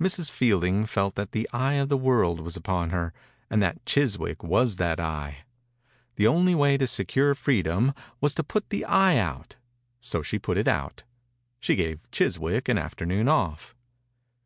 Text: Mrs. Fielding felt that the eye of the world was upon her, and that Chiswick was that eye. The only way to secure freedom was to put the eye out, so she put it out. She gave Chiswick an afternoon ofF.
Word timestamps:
Mrs. 0.00 0.30
Fielding 0.30 0.86
felt 0.86 1.14
that 1.16 1.32
the 1.32 1.46
eye 1.52 1.74
of 1.74 1.90
the 1.90 1.96
world 1.98 2.40
was 2.40 2.56
upon 2.56 2.88
her, 2.88 3.12
and 3.50 3.62
that 3.62 3.84
Chiswick 3.84 4.42
was 4.42 4.78
that 4.78 4.98
eye. 4.98 5.44
The 6.16 6.26
only 6.26 6.54
way 6.54 6.78
to 6.78 6.86
secure 6.86 7.34
freedom 7.34 7.92
was 8.18 8.32
to 8.36 8.42
put 8.42 8.70
the 8.70 8.86
eye 8.86 9.18
out, 9.18 9.56
so 10.00 10.22
she 10.22 10.38
put 10.38 10.56
it 10.56 10.68
out. 10.68 11.02
She 11.60 11.76
gave 11.76 12.10
Chiswick 12.10 12.66
an 12.70 12.78
afternoon 12.78 13.28
ofF. 13.28 13.74